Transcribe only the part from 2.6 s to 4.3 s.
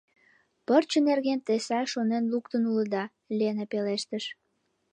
улыда,— Лена пелештыш.